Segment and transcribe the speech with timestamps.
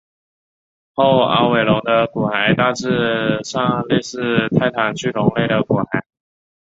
[0.95, 6.01] 后凹尾龙的骨骸大致上类似泰坦巨龙类的骨骸。